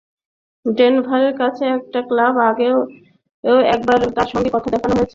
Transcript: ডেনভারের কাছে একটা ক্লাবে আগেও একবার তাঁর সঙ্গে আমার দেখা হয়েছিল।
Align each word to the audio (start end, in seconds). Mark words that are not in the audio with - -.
ডেনভারের 0.65 1.33
কাছে 1.37 1.63
একটা 1.77 1.99
ক্লাবে 2.07 2.41
আগেও 2.49 2.77
একবার 3.73 3.97
তাঁর 4.15 4.27
সঙ্গে 4.31 4.49
আমার 4.51 4.63
দেখা 4.73 4.89
হয়েছিল। 4.89 5.09